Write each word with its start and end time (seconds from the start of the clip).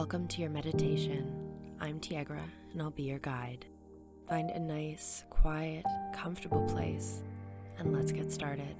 Welcome 0.00 0.28
to 0.28 0.40
your 0.40 0.48
meditation. 0.48 1.30
I'm 1.78 2.00
Tiagra 2.00 2.42
and 2.72 2.80
I'll 2.80 2.90
be 2.90 3.02
your 3.02 3.18
guide. 3.18 3.66
Find 4.26 4.48
a 4.48 4.58
nice, 4.58 5.24
quiet, 5.28 5.84
comfortable 6.14 6.66
place, 6.68 7.22
and 7.78 7.92
let's 7.92 8.10
get 8.10 8.32
started. 8.32 8.74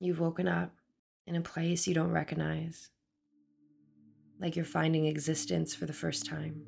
You've 0.00 0.18
woken 0.18 0.48
up 0.48 0.74
in 1.28 1.36
a 1.36 1.40
place 1.40 1.86
you 1.86 1.94
don't 1.94 2.10
recognize, 2.10 2.90
like 4.40 4.56
you're 4.56 4.64
finding 4.64 5.06
existence 5.06 5.72
for 5.72 5.86
the 5.86 5.92
first 5.92 6.26
time. 6.26 6.64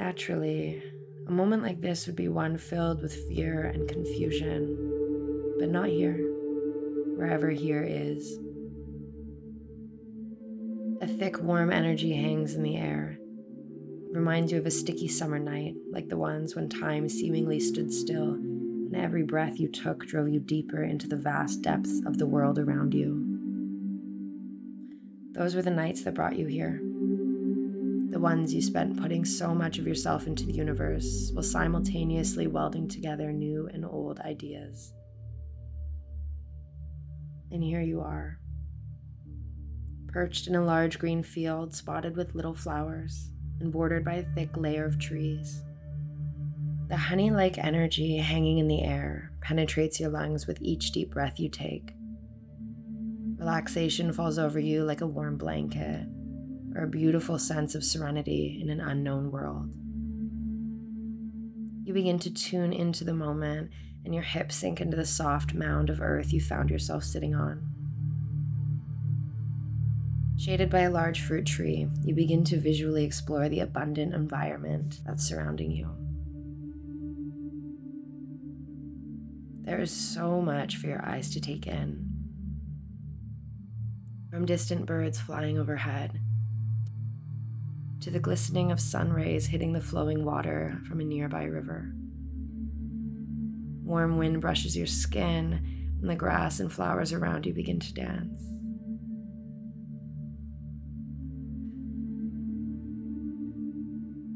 Naturally, 0.00 0.82
a 1.28 1.30
moment 1.30 1.62
like 1.62 1.82
this 1.82 2.06
would 2.06 2.16
be 2.16 2.28
one 2.28 2.56
filled 2.56 3.02
with 3.02 3.28
fear 3.28 3.64
and 3.64 3.86
confusion, 3.86 5.54
but 5.58 5.68
not 5.68 5.90
here, 5.90 6.16
wherever 7.16 7.50
here 7.50 7.84
is. 7.86 8.38
A 11.02 11.06
thick, 11.06 11.42
warm 11.42 11.70
energy 11.70 12.14
hangs 12.14 12.54
in 12.54 12.62
the 12.62 12.78
air. 12.78 13.18
It 13.20 14.16
reminds 14.16 14.52
you 14.52 14.58
of 14.58 14.64
a 14.64 14.70
sticky 14.70 15.06
summer 15.06 15.38
night, 15.38 15.74
like 15.92 16.08
the 16.08 16.16
ones 16.16 16.56
when 16.56 16.70
time 16.70 17.06
seemingly 17.10 17.60
stood 17.60 17.92
still 17.92 18.32
and 18.32 18.96
every 18.96 19.22
breath 19.22 19.60
you 19.60 19.68
took 19.68 20.06
drove 20.06 20.30
you 20.30 20.40
deeper 20.40 20.82
into 20.82 21.08
the 21.08 21.16
vast 21.16 21.60
depths 21.60 22.00
of 22.06 22.16
the 22.16 22.26
world 22.26 22.58
around 22.58 22.94
you. 22.94 23.26
Those 25.32 25.54
were 25.54 25.62
the 25.62 25.70
nights 25.70 26.04
that 26.04 26.14
brought 26.14 26.36
you 26.36 26.46
here. 26.46 26.80
The 28.10 28.18
ones 28.18 28.52
you 28.52 28.60
spent 28.60 29.00
putting 29.00 29.24
so 29.24 29.54
much 29.54 29.78
of 29.78 29.86
yourself 29.86 30.26
into 30.26 30.44
the 30.44 30.52
universe 30.52 31.30
while 31.32 31.44
simultaneously 31.44 32.48
welding 32.48 32.88
together 32.88 33.32
new 33.32 33.68
and 33.72 33.84
old 33.84 34.18
ideas. 34.18 34.92
And 37.52 37.62
here 37.62 37.80
you 37.80 38.00
are, 38.00 38.40
perched 40.08 40.48
in 40.48 40.56
a 40.56 40.64
large 40.64 40.98
green 40.98 41.22
field 41.22 41.72
spotted 41.72 42.16
with 42.16 42.34
little 42.34 42.52
flowers 42.52 43.30
and 43.60 43.70
bordered 43.70 44.04
by 44.04 44.14
a 44.14 44.34
thick 44.34 44.56
layer 44.56 44.84
of 44.84 44.98
trees. 44.98 45.62
The 46.88 46.96
honey 46.96 47.30
like 47.30 47.58
energy 47.58 48.16
hanging 48.16 48.58
in 48.58 48.66
the 48.66 48.82
air 48.82 49.30
penetrates 49.40 50.00
your 50.00 50.10
lungs 50.10 50.48
with 50.48 50.60
each 50.60 50.90
deep 50.90 51.12
breath 51.12 51.38
you 51.38 51.48
take. 51.48 51.92
Relaxation 53.38 54.12
falls 54.12 54.36
over 54.36 54.58
you 54.58 54.82
like 54.82 55.00
a 55.00 55.06
warm 55.06 55.36
blanket, 55.36 56.08
or 56.74 56.84
a 56.84 56.88
beautiful 56.88 57.38
sense 57.38 57.74
of 57.74 57.84
serenity 57.84 58.58
in 58.62 58.70
an 58.70 58.80
unknown 58.80 59.30
world. 59.30 59.70
You 61.84 61.94
begin 61.94 62.18
to 62.20 62.32
tune 62.32 62.72
into 62.72 63.04
the 63.04 63.14
moment, 63.14 63.70
and 64.04 64.14
your 64.14 64.22
hips 64.22 64.56
sink 64.56 64.80
into 64.80 64.96
the 64.96 65.04
soft 65.04 65.54
mound 65.54 65.90
of 65.90 66.00
earth 66.00 66.32
you 66.32 66.40
found 66.40 66.70
yourself 66.70 67.02
sitting 67.04 67.34
on. 67.34 67.66
Shaded 70.38 70.70
by 70.70 70.80
a 70.80 70.90
large 70.90 71.20
fruit 71.20 71.44
tree, 71.44 71.88
you 72.02 72.14
begin 72.14 72.44
to 72.44 72.58
visually 72.58 73.04
explore 73.04 73.48
the 73.48 73.60
abundant 73.60 74.14
environment 74.14 75.00
that's 75.04 75.28
surrounding 75.28 75.70
you. 75.70 75.90
There 79.62 79.80
is 79.80 79.90
so 79.90 80.40
much 80.40 80.78
for 80.78 80.86
your 80.86 81.04
eyes 81.04 81.30
to 81.34 81.40
take 81.40 81.66
in. 81.66 82.08
From 84.30 84.46
distant 84.46 84.86
birds 84.86 85.20
flying 85.20 85.58
overhead, 85.58 86.20
to 88.00 88.10
the 88.10 88.18
glistening 88.18 88.72
of 88.72 88.80
sun 88.80 89.12
rays 89.12 89.46
hitting 89.46 89.72
the 89.72 89.80
flowing 89.80 90.24
water 90.24 90.80
from 90.88 91.00
a 91.00 91.04
nearby 91.04 91.44
river. 91.44 91.92
Warm 93.84 94.16
wind 94.16 94.40
brushes 94.40 94.76
your 94.76 94.86
skin, 94.86 95.60
and 96.00 96.08
the 96.08 96.14
grass 96.14 96.60
and 96.60 96.72
flowers 96.72 97.12
around 97.12 97.44
you 97.44 97.52
begin 97.52 97.78
to 97.80 97.92
dance. 97.92 98.42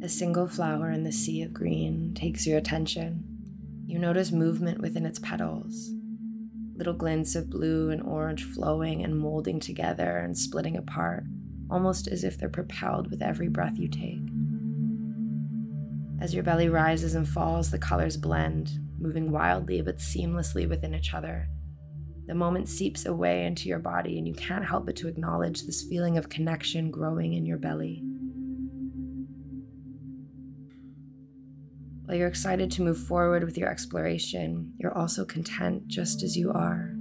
A 0.02 0.08
single 0.08 0.46
flower 0.46 0.90
in 0.90 1.04
the 1.04 1.12
sea 1.12 1.40
of 1.40 1.54
green 1.54 2.12
takes 2.14 2.46
your 2.46 2.58
attention. 2.58 3.24
You 3.86 3.98
notice 3.98 4.32
movement 4.32 4.82
within 4.82 5.06
its 5.06 5.18
petals, 5.18 5.90
little 6.74 6.92
glints 6.92 7.34
of 7.34 7.48
blue 7.48 7.90
and 7.90 8.02
orange 8.02 8.44
flowing 8.44 9.02
and 9.02 9.18
molding 9.18 9.60
together 9.60 10.18
and 10.18 10.36
splitting 10.36 10.76
apart, 10.76 11.24
almost 11.74 12.06
as 12.06 12.22
if 12.22 12.38
they're 12.38 12.48
propelled 12.48 13.10
with 13.10 13.20
every 13.20 13.48
breath 13.48 13.76
you 13.76 13.88
take. 13.88 14.22
As 16.20 16.32
your 16.32 16.44
belly 16.44 16.68
rises 16.68 17.16
and 17.16 17.28
falls, 17.28 17.72
the 17.72 17.78
colors 17.78 18.16
blend, 18.16 18.78
moving 19.00 19.32
wildly 19.32 19.82
but 19.82 19.98
seamlessly 19.98 20.68
within 20.68 20.94
each 20.94 21.12
other. 21.12 21.48
The 22.26 22.34
moment 22.34 22.68
seeps 22.68 23.04
away 23.04 23.44
into 23.44 23.68
your 23.68 23.80
body, 23.80 24.18
and 24.18 24.26
you 24.26 24.34
can't 24.34 24.64
help 24.64 24.86
but 24.86 24.94
to 24.96 25.08
acknowledge 25.08 25.62
this 25.62 25.82
feeling 25.82 26.16
of 26.16 26.28
connection 26.28 26.92
growing 26.92 27.34
in 27.34 27.44
your 27.44 27.58
belly. 27.58 28.02
While 32.04 32.16
you're 32.16 32.28
excited 32.28 32.70
to 32.70 32.82
move 32.82 32.98
forward 32.98 33.42
with 33.42 33.58
your 33.58 33.68
exploration, 33.68 34.72
you're 34.78 34.96
also 34.96 35.24
content 35.24 35.88
just 35.88 36.22
as 36.22 36.36
you 36.36 36.52
are. 36.52 36.94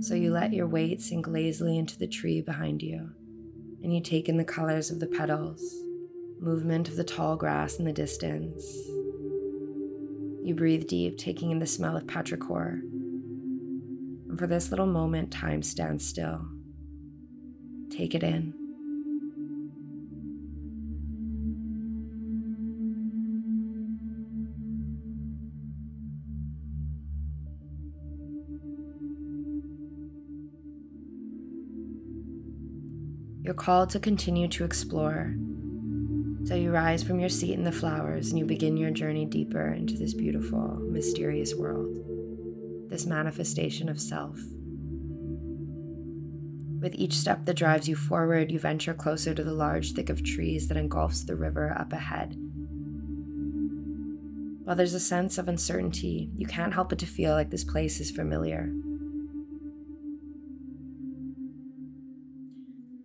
So 0.00 0.14
you 0.14 0.30
let 0.30 0.52
your 0.52 0.68
weight 0.68 1.00
sink 1.00 1.26
lazily 1.26 1.78
into 1.78 1.98
the 1.98 2.06
tree 2.06 2.42
behind 2.42 2.82
you, 2.82 3.12
and 3.82 3.94
you 3.94 4.00
take 4.00 4.28
in 4.28 4.36
the 4.36 4.44
colors 4.44 4.90
of 4.90 5.00
the 5.00 5.06
petals, 5.06 5.62
movement 6.40 6.88
of 6.88 6.96
the 6.96 7.04
tall 7.04 7.36
grass 7.36 7.78
in 7.78 7.84
the 7.84 7.92
distance. 7.92 8.64
You 10.42 10.54
breathe 10.56 10.86
deep, 10.86 11.18
taking 11.18 11.50
in 11.50 11.58
the 11.58 11.66
smell 11.66 11.96
of 11.96 12.06
petrichor. 12.06 12.80
And 14.28 14.38
for 14.38 14.46
this 14.46 14.70
little 14.70 14.86
moment, 14.86 15.30
time 15.30 15.62
stands 15.62 16.06
still. 16.06 16.48
Take 17.90 18.14
it 18.14 18.22
in. 18.22 18.57
You're 33.48 33.54
called 33.54 33.88
to 33.90 33.98
continue 33.98 34.46
to 34.48 34.64
explore. 34.64 35.34
So 36.44 36.54
you 36.54 36.70
rise 36.70 37.02
from 37.02 37.18
your 37.18 37.30
seat 37.30 37.54
in 37.54 37.64
the 37.64 37.72
flowers 37.72 38.28
and 38.28 38.38
you 38.38 38.44
begin 38.44 38.76
your 38.76 38.90
journey 38.90 39.24
deeper 39.24 39.72
into 39.72 39.96
this 39.96 40.12
beautiful, 40.12 40.76
mysterious 40.82 41.54
world, 41.54 41.96
this 42.90 43.06
manifestation 43.06 43.88
of 43.88 43.98
self. 43.98 44.38
With 46.78 46.94
each 46.96 47.14
step 47.14 47.46
that 47.46 47.56
drives 47.56 47.88
you 47.88 47.96
forward, 47.96 48.52
you 48.52 48.58
venture 48.58 48.92
closer 48.92 49.32
to 49.32 49.42
the 49.42 49.54
large 49.54 49.94
thick 49.94 50.10
of 50.10 50.22
trees 50.22 50.68
that 50.68 50.76
engulfs 50.76 51.24
the 51.24 51.34
river 51.34 51.74
up 51.74 51.94
ahead. 51.94 52.36
While 54.64 54.76
there's 54.76 54.92
a 54.92 55.00
sense 55.00 55.38
of 55.38 55.48
uncertainty, 55.48 56.30
you 56.36 56.46
can't 56.46 56.74
help 56.74 56.90
but 56.90 56.98
to 56.98 57.06
feel 57.06 57.32
like 57.32 57.48
this 57.48 57.64
place 57.64 57.98
is 57.98 58.10
familiar. 58.10 58.70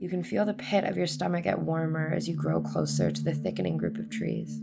You 0.03 0.09
can 0.09 0.21
feel 0.21 0.43
the 0.43 0.53
pit 0.53 0.83
of 0.83 0.97
your 0.97 1.07
stomach 1.07 1.45
get 1.45 1.59
warmer 1.59 2.11
as 2.13 2.27
you 2.27 2.35
grow 2.35 2.59
closer 2.59 3.09
to 3.09 3.23
the 3.23 3.33
thickening 3.33 3.77
group 3.77 3.97
of 3.97 4.09
trees. 4.09 4.59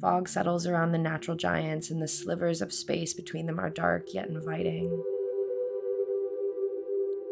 Fog 0.00 0.28
settles 0.28 0.66
around 0.66 0.90
the 0.90 0.98
natural 0.98 1.36
giants, 1.36 1.88
and 1.88 2.02
the 2.02 2.08
slivers 2.08 2.60
of 2.60 2.72
space 2.72 3.14
between 3.14 3.46
them 3.46 3.60
are 3.60 3.70
dark 3.70 4.12
yet 4.12 4.28
inviting. 4.28 4.90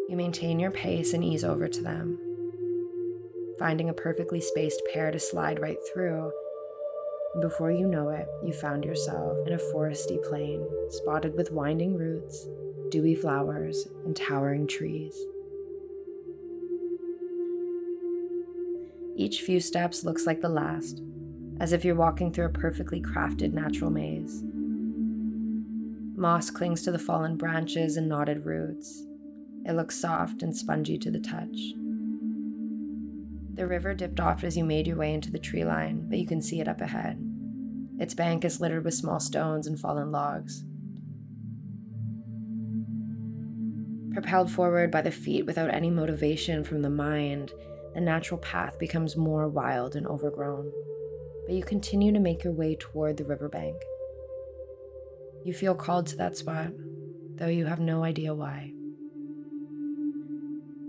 You 0.09 0.15
maintain 0.15 0.61
your 0.61 0.71
pace 0.71 1.13
and 1.13 1.25
ease 1.25 1.43
over 1.43 1.67
to 1.67 1.83
them, 1.83 2.21
finding 3.59 3.89
a 3.89 3.95
perfectly 3.95 4.41
spaced 4.41 4.83
pair 4.93 5.11
to 5.11 5.19
slide 5.19 5.59
right 5.59 5.79
through. 5.93 6.31
And 7.35 7.43
before 7.43 7.73
you 7.73 7.89
know 7.89 8.11
it, 8.11 8.29
you 8.45 8.53
found 8.53 8.85
yourself 8.85 9.37
in 9.49 9.55
a 9.55 9.73
foresty 9.75 10.23
plain 10.23 10.65
spotted 10.91 11.35
with 11.35 11.51
winding 11.51 11.97
roots, 11.97 12.47
dewy 12.91 13.17
flowers, 13.17 13.89
and 14.05 14.15
towering 14.15 14.69
trees. 14.69 15.21
Each 19.17 19.43
few 19.43 19.61
steps 19.61 20.05
looks 20.05 20.27
like 20.27 20.41
the 20.41 20.49
last, 20.49 21.01
as 21.61 21.73
if 21.73 21.85
you're 21.85 21.95
walking 21.95 22.33
through 22.33 22.47
a 22.47 22.51
perfectly 22.51 23.01
crafted 23.01 23.53
natural 23.53 23.91
maze. 23.91 24.43
Moss 26.17 26.51
clings 26.51 26.83
to 26.83 26.91
the 26.91 26.99
fallen 26.99 27.37
branches 27.37 27.97
and 27.97 28.09
knotted 28.09 28.45
roots. 28.45 29.05
It 29.65 29.73
looks 29.73 29.97
soft 29.99 30.43
and 30.43 30.57
spongy 30.57 30.99
to 30.99 31.11
the 31.11 31.21
touch. 31.21 31.75
The 33.55 33.69
river 33.69 33.95
dipped 33.95 34.19
off 34.19 34.43
as 34.43 34.57
you 34.57 34.65
made 34.65 34.87
your 34.87 34.97
way 34.97 35.15
into 35.15 35.31
the 35.31 35.39
tree 35.39 35.65
line, 35.65 36.07
but 36.09 36.19
you 36.19 36.27
can 36.27 36.43
see 36.43 36.61
it 36.61 36.69
up 36.69 36.81
ahead. 36.81 37.19
Its 37.99 38.15
bank 38.15 38.45
is 38.45 38.61
littered 38.61 38.85
with 38.85 38.95
small 38.95 39.21
stones 39.21 39.69
and 39.69 39.79
fallen 39.79 40.11
logs. 40.11 40.65
Propelled 44.13 44.51
forward 44.51 44.91
by 44.91 45.03
the 45.03 45.13
feet 45.13 45.47
without 45.47 45.73
any 45.73 45.91
motivation 45.91 46.65
from 46.65 46.83
the 46.83 46.91
mind, 46.91 47.53
the 47.95 48.01
natural 48.01 48.39
path 48.39 48.79
becomes 48.79 49.17
more 49.17 49.49
wild 49.49 49.95
and 49.95 50.07
overgrown, 50.07 50.71
but 51.47 51.55
you 51.55 51.63
continue 51.63 52.13
to 52.13 52.21
make 52.21 52.43
your 52.43 52.53
way 52.53 52.77
toward 52.79 53.17
the 53.17 53.25
riverbank. 53.25 53.77
You 55.45 55.55
feel 55.55 55.75
called 55.75 56.07
to 56.09 56.17
that 56.17 56.37
spot, 56.37 56.73
though 57.37 57.49
you 57.49 57.67
have 57.67 57.81
no 57.81 58.03
idea 58.03 58.35
why. 58.35 58.73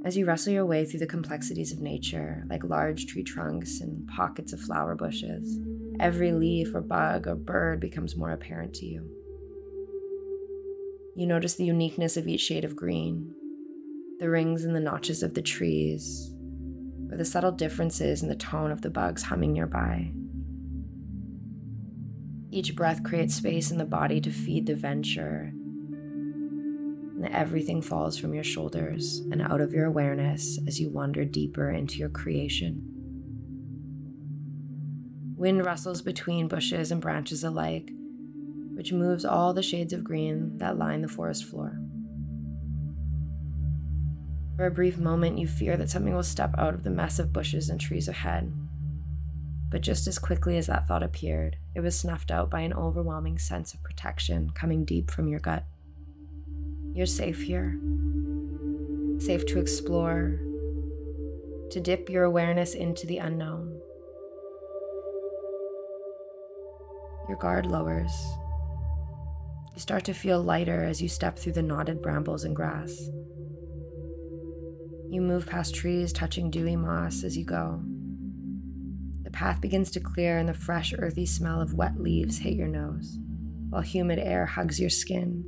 As 0.03 0.15
you 0.15 0.25
wrestle 0.25 0.53
your 0.53 0.65
way 0.65 0.85
through 0.85 0.99
the 0.99 1.07
complexities 1.07 1.71
of 1.71 1.79
nature, 1.79 2.43
like 2.47 2.63
large 2.63 3.07
tree 3.07 3.23
trunks 3.23 3.81
and 3.81 4.07
pockets 4.07 4.53
of 4.53 4.59
flower 4.59 4.95
bushes, 4.95 5.59
every 5.99 6.31
leaf 6.31 6.75
or 6.75 6.81
bug 6.81 7.27
or 7.27 7.35
bird 7.35 7.79
becomes 7.79 8.15
more 8.15 8.31
apparent 8.31 8.73
to 8.75 8.85
you. 8.85 9.09
You 11.15 11.25
notice 11.25 11.55
the 11.55 11.65
uniqueness 11.65 12.17
of 12.17 12.27
each 12.27 12.41
shade 12.41 12.65
of 12.65 12.75
green, 12.75 13.33
the 14.19 14.29
rings 14.29 14.63
and 14.63 14.75
the 14.75 14.79
notches 14.79 15.23
of 15.23 15.33
the 15.33 15.41
trees, 15.41 16.34
or 17.15 17.17
the 17.17 17.23
subtle 17.23 17.53
differences 17.53 18.21
in 18.21 18.27
the 18.27 18.35
tone 18.35 18.71
of 18.71 18.81
the 18.81 18.89
bugs 18.89 19.23
humming 19.23 19.53
nearby. 19.53 20.11
Each 22.51 22.75
breath 22.75 23.03
creates 23.03 23.35
space 23.35 23.71
in 23.71 23.77
the 23.77 23.85
body 23.85 24.19
to 24.19 24.29
feed 24.29 24.65
the 24.65 24.75
venture, 24.75 25.53
and 27.15 27.29
everything 27.31 27.81
falls 27.81 28.17
from 28.17 28.33
your 28.33 28.43
shoulders 28.43 29.21
and 29.31 29.41
out 29.41 29.61
of 29.61 29.71
your 29.71 29.85
awareness 29.85 30.59
as 30.67 30.77
you 30.77 30.89
wander 30.89 31.23
deeper 31.23 31.69
into 31.69 31.99
your 31.99 32.09
creation. 32.09 32.83
Wind 35.37 35.65
rustles 35.65 36.01
between 36.01 36.49
bushes 36.49 36.91
and 36.91 36.99
branches 36.99 37.45
alike, 37.45 37.91
which 38.73 38.91
moves 38.91 39.23
all 39.23 39.53
the 39.53 39.63
shades 39.63 39.93
of 39.93 40.03
green 40.03 40.57
that 40.57 40.77
line 40.77 41.01
the 41.01 41.07
forest 41.07 41.45
floor. 41.45 41.79
For 44.55 44.65
a 44.65 44.71
brief 44.71 44.97
moment, 44.97 45.37
you 45.37 45.47
fear 45.47 45.75
that 45.75 45.89
something 45.89 46.13
will 46.13 46.23
step 46.23 46.55
out 46.57 46.73
of 46.73 46.83
the 46.83 46.89
mess 46.89 47.19
of 47.19 47.33
bushes 47.33 47.69
and 47.69 47.79
trees 47.79 48.07
ahead. 48.07 48.53
But 49.69 49.81
just 49.81 50.07
as 50.07 50.17
quickly 50.17 50.57
as 50.57 50.67
that 50.67 50.87
thought 50.87 51.03
appeared, 51.03 51.57
it 51.73 51.81
was 51.81 51.99
snuffed 51.99 52.31
out 52.31 52.49
by 52.49 52.61
an 52.61 52.73
overwhelming 52.73 53.37
sense 53.37 53.73
of 53.73 53.83
protection 53.83 54.51
coming 54.51 54.85
deep 54.85 55.11
from 55.11 55.27
your 55.27 55.41
gut. 55.41 55.65
You're 56.93 57.05
safe 57.05 57.41
here. 57.41 57.77
Safe 59.19 59.45
to 59.47 59.59
explore, 59.59 60.39
to 61.71 61.81
dip 61.81 62.09
your 62.09 62.23
awareness 62.23 62.73
into 62.73 63.05
the 63.05 63.17
unknown. 63.17 63.81
Your 67.27 67.37
guard 67.37 67.65
lowers. 67.65 68.13
You 69.73 69.81
start 69.81 70.05
to 70.05 70.13
feel 70.13 70.41
lighter 70.41 70.85
as 70.85 71.01
you 71.01 71.09
step 71.09 71.37
through 71.37 71.53
the 71.53 71.61
knotted 71.61 72.01
brambles 72.01 72.45
and 72.45 72.55
grass. 72.55 73.09
You 75.09 75.21
move 75.21 75.45
past 75.45 75.75
trees, 75.75 76.11
touching 76.11 76.49
dewy 76.49 76.75
moss 76.75 77.23
as 77.23 77.37
you 77.37 77.45
go. 77.45 77.81
The 79.23 79.31
path 79.31 79.61
begins 79.61 79.91
to 79.91 79.99
clear, 79.99 80.37
and 80.37 80.49
the 80.49 80.53
fresh, 80.53 80.93
earthy 80.97 81.25
smell 81.25 81.61
of 81.61 81.73
wet 81.73 81.99
leaves 81.99 82.39
hit 82.39 82.53
your 82.53 82.67
nose, 82.67 83.17
while 83.69 83.81
humid 83.81 84.19
air 84.19 84.45
hugs 84.45 84.79
your 84.79 84.89
skin. 84.89 85.43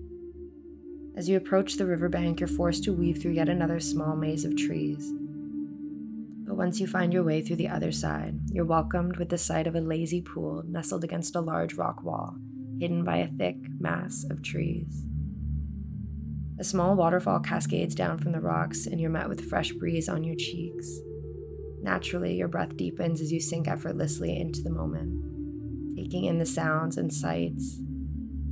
As 1.15 1.27
you 1.27 1.35
approach 1.35 1.75
the 1.75 1.85
riverbank, 1.85 2.39
you're 2.39 2.47
forced 2.47 2.83
to 2.83 2.93
weave 2.93 3.21
through 3.21 3.31
yet 3.31 3.49
another 3.49 3.79
small 3.79 4.15
maze 4.15 4.45
of 4.45 4.55
trees. 4.55 5.11
But 6.45 6.55
once 6.55 6.79
you 6.79 6.87
find 6.87 7.11
your 7.11 7.23
way 7.23 7.41
through 7.41 7.55
the 7.55 7.69
other 7.69 7.91
side, 7.91 8.39
you're 8.51 8.65
welcomed 8.65 9.17
with 9.17 9.29
the 9.29 9.37
sight 9.37 9.67
of 9.67 9.75
a 9.75 9.81
lazy 9.81 10.21
pool 10.21 10.63
nestled 10.67 11.03
against 11.03 11.35
a 11.35 11.41
large 11.41 11.73
rock 11.73 12.03
wall, 12.03 12.35
hidden 12.79 13.03
by 13.03 13.17
a 13.17 13.27
thick 13.27 13.57
mass 13.79 14.25
of 14.29 14.43
trees. 14.43 15.03
A 16.59 16.63
small 16.63 16.95
waterfall 16.95 17.39
cascades 17.39 17.93
down 17.93 18.17
from 18.17 18.31
the 18.31 18.41
rocks, 18.41 18.87
and 18.87 18.99
you're 18.99 19.11
met 19.11 19.29
with 19.29 19.41
a 19.41 19.43
fresh 19.43 19.73
breeze 19.73 20.09
on 20.09 20.23
your 20.23 20.35
cheeks. 20.35 20.89
Naturally, 21.83 22.35
your 22.35 22.47
breath 22.47 22.75
deepens 22.75 23.21
as 23.21 23.31
you 23.31 23.39
sink 23.39 23.67
effortlessly 23.67 24.39
into 24.39 24.63
the 24.63 24.71
moment, 24.71 25.95
taking 25.95 26.25
in 26.25 26.39
the 26.39 26.45
sounds 26.45 26.97
and 26.97 27.13
sights, 27.13 27.77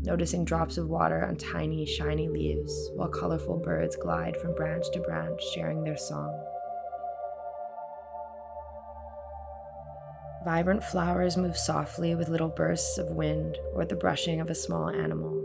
noticing 0.03 0.45
drops 0.45 0.77
of 0.77 0.87
water 0.87 1.25
on 1.25 1.35
tiny, 1.35 1.83
shiny 1.85 2.29
leaves, 2.29 2.91
while 2.93 3.09
colorful 3.09 3.57
birds 3.57 3.95
glide 3.95 4.37
from 4.37 4.53
branch 4.53 4.85
to 4.93 4.99
branch, 4.99 5.41
sharing 5.53 5.83
their 5.83 5.97
song. 5.97 6.31
Vibrant 10.45 10.83
flowers 10.83 11.37
move 11.37 11.57
softly 11.57 12.13
with 12.13 12.29
little 12.29 12.49
bursts 12.49 12.99
of 12.99 13.09
wind 13.09 13.57
or 13.73 13.83
the 13.83 13.95
brushing 13.95 14.39
of 14.39 14.51
a 14.51 14.55
small 14.55 14.89
animal. 14.89 15.44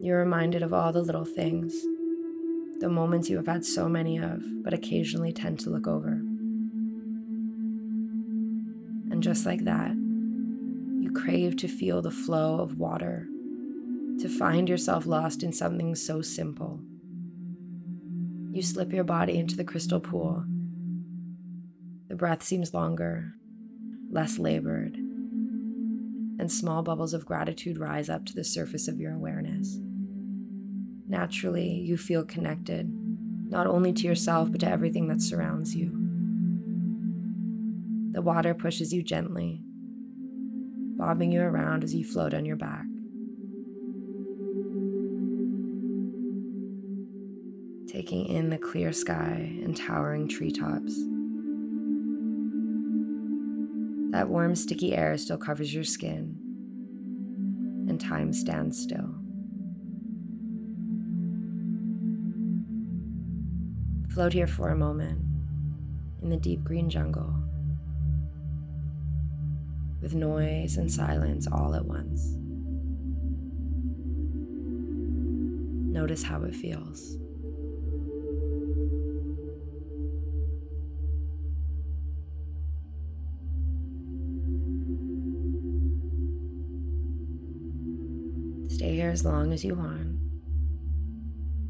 You're 0.00 0.20
reminded 0.20 0.62
of 0.62 0.72
all 0.72 0.92
the 0.92 1.02
little 1.02 1.24
things, 1.24 1.74
the 2.78 2.88
moments 2.88 3.28
you 3.28 3.36
have 3.36 3.48
had 3.48 3.64
so 3.64 3.88
many 3.88 4.16
of, 4.16 4.40
but 4.62 4.72
occasionally 4.72 5.32
tend 5.32 5.58
to 5.60 5.70
look 5.70 5.88
over. 5.88 6.20
And 9.10 9.20
just 9.20 9.44
like 9.44 9.64
that, 9.64 9.90
you 9.90 11.10
crave 11.12 11.56
to 11.56 11.66
feel 11.66 12.00
the 12.00 12.12
flow 12.12 12.60
of 12.60 12.78
water, 12.78 13.26
to 14.20 14.28
find 14.28 14.68
yourself 14.68 15.04
lost 15.04 15.42
in 15.42 15.52
something 15.52 15.96
so 15.96 16.22
simple. 16.22 16.78
You 18.52 18.62
slip 18.62 18.92
your 18.92 19.02
body 19.02 19.36
into 19.36 19.56
the 19.56 19.64
crystal 19.64 19.98
pool. 19.98 20.44
The 22.08 22.14
breath 22.14 22.44
seems 22.44 22.72
longer, 22.72 23.32
less 24.12 24.38
labored, 24.38 24.94
and 24.94 26.52
small 26.52 26.84
bubbles 26.84 27.14
of 27.14 27.26
gratitude 27.26 27.78
rise 27.78 28.08
up 28.08 28.24
to 28.26 28.34
the 28.34 28.44
surface 28.44 28.86
of 28.86 29.00
your 29.00 29.12
awareness. 29.12 29.80
Naturally, 31.08 31.70
you 31.70 31.96
feel 31.96 32.22
connected, 32.22 32.86
not 33.48 33.66
only 33.66 33.94
to 33.94 34.06
yourself, 34.06 34.52
but 34.52 34.60
to 34.60 34.68
everything 34.68 35.08
that 35.08 35.22
surrounds 35.22 35.74
you. 35.74 35.90
The 38.12 38.20
water 38.20 38.52
pushes 38.52 38.92
you 38.92 39.02
gently, 39.02 39.62
bobbing 40.98 41.32
you 41.32 41.40
around 41.40 41.82
as 41.82 41.94
you 41.94 42.04
float 42.04 42.34
on 42.34 42.44
your 42.44 42.56
back. 42.56 42.84
Taking 47.86 48.26
in 48.26 48.50
the 48.50 48.58
clear 48.58 48.92
sky 48.92 49.58
and 49.62 49.74
towering 49.74 50.28
treetops. 50.28 50.94
That 54.10 54.28
warm, 54.28 54.54
sticky 54.56 54.94
air 54.94 55.16
still 55.16 55.38
covers 55.38 55.72
your 55.72 55.84
skin, 55.84 56.36
and 57.88 57.98
time 57.98 58.32
stands 58.32 58.78
still. 58.78 59.17
Float 64.18 64.32
here 64.32 64.48
for 64.48 64.70
a 64.70 64.76
moment 64.76 65.24
in 66.22 66.28
the 66.28 66.36
deep 66.36 66.64
green 66.64 66.90
jungle 66.90 67.32
with 70.02 70.12
noise 70.12 70.76
and 70.76 70.90
silence 70.90 71.46
all 71.46 71.72
at 71.76 71.84
once. 71.84 72.34
Notice 75.94 76.24
how 76.24 76.42
it 76.42 76.52
feels. 76.52 77.16
Stay 88.74 88.96
here 88.96 89.10
as 89.10 89.24
long 89.24 89.52
as 89.52 89.64
you 89.64 89.76
want. 89.76 90.18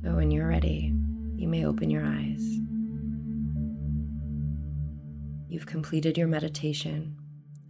But 0.02 0.14
when 0.14 0.30
you're 0.30 0.48
ready, 0.48 0.97
you 1.38 1.46
may 1.46 1.64
open 1.64 1.88
your 1.88 2.04
eyes. 2.04 2.42
You've 5.48 5.66
completed 5.66 6.18
your 6.18 6.26
meditation. 6.26 7.16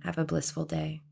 Have 0.04 0.16
a 0.16 0.24
blissful 0.24 0.64
day. 0.64 1.02